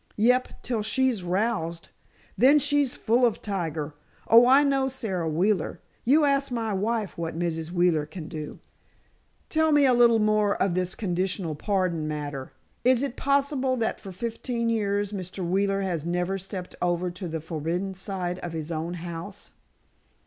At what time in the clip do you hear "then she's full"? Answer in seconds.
2.35-3.23